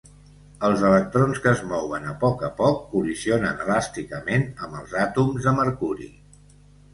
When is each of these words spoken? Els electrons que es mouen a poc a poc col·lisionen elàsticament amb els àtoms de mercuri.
Els 0.67 0.79
electrons 0.91 1.41
que 1.43 1.51
es 1.51 1.59
mouen 1.71 2.07
a 2.11 2.13
poc 2.23 2.41
a 2.47 2.49
poc 2.61 2.79
col·lisionen 2.93 3.61
elàsticament 3.67 4.47
amb 4.69 4.81
els 4.81 4.97
àtoms 5.05 5.47
de 5.51 5.55
mercuri. 5.61 6.11